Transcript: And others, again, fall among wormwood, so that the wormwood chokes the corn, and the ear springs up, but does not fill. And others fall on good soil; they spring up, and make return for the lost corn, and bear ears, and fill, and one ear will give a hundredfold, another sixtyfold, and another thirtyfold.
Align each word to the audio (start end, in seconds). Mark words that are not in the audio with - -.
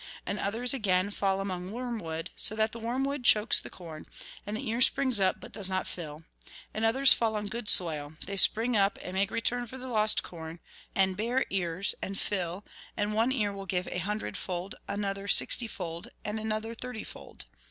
And 0.25 0.39
others, 0.39 0.73
again, 0.73 1.11
fall 1.11 1.39
among 1.39 1.71
wormwood, 1.71 2.31
so 2.35 2.55
that 2.55 2.71
the 2.71 2.79
wormwood 2.79 3.23
chokes 3.23 3.59
the 3.59 3.69
corn, 3.69 4.07
and 4.47 4.57
the 4.57 4.67
ear 4.67 4.81
springs 4.81 5.19
up, 5.19 5.39
but 5.39 5.51
does 5.51 5.69
not 5.69 5.85
fill. 5.85 6.23
And 6.73 6.83
others 6.83 7.13
fall 7.13 7.35
on 7.35 7.45
good 7.49 7.69
soil; 7.69 8.13
they 8.25 8.35
spring 8.35 8.75
up, 8.75 8.97
and 9.03 9.13
make 9.13 9.29
return 9.29 9.67
for 9.67 9.77
the 9.77 9.87
lost 9.87 10.23
corn, 10.23 10.59
and 10.95 11.15
bear 11.15 11.45
ears, 11.51 11.93
and 12.01 12.17
fill, 12.19 12.65
and 12.97 13.13
one 13.13 13.31
ear 13.31 13.53
will 13.53 13.67
give 13.67 13.87
a 13.91 13.99
hundredfold, 13.99 14.73
another 14.87 15.27
sixtyfold, 15.27 16.07
and 16.25 16.39
another 16.39 16.73
thirtyfold. 16.73 17.45